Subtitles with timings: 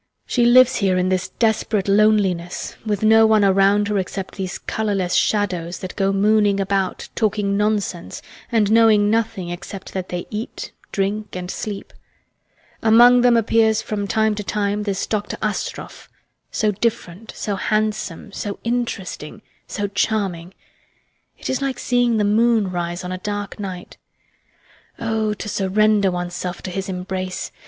[0.25, 5.13] She lives here in this desperate loneliness with no one around her except these colourless
[5.13, 11.35] shadows that go mooning about talking nonsense and knowing nothing except that they eat, drink,
[11.35, 11.93] and sleep.
[12.81, 15.37] Among them appears from time to time this Dr.
[15.39, 16.09] Astroff,
[16.49, 20.55] so different, so handsome, so interesting, so charming.
[21.37, 23.97] It is like seeing the moon rise on a dark night.
[24.97, 27.51] Oh, to surrender oneself to his embrace!